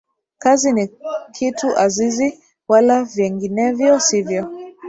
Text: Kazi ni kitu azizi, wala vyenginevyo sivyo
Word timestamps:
Kazi 0.37 0.73
ni 0.73 0.89
kitu 1.31 1.79
azizi, 1.79 2.39
wala 2.67 3.03
vyenginevyo 3.03 3.99
sivyo 3.99 4.43